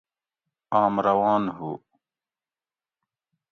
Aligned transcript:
آم 0.81 0.95
روان 1.05 1.43
ہُو 1.57 1.71